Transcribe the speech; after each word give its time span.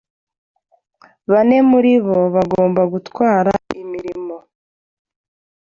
Bane 1.31 1.57
muri 1.69 1.91
bo 2.05 2.19
bagombaga 2.35 2.89
gutwara 2.93 3.53
imirimo 3.81 4.35